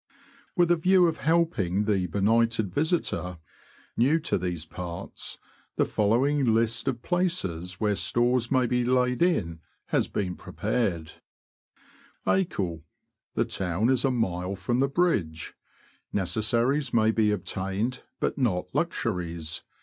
[0.55, 3.37] With a view of helping the benighted visitor,
[3.95, 5.37] new to these parts,
[5.75, 9.59] the following list of places where stores may be laid in,
[9.89, 11.21] has been prepared:—
[12.25, 12.81] Acle,—
[13.35, 15.53] The town is a mile from the bridge.
[16.11, 19.61] Neces saries may be obtained, but not luxuries.